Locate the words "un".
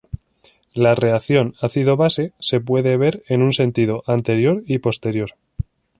3.43-3.53